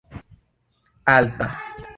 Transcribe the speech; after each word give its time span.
alta 1.15 1.47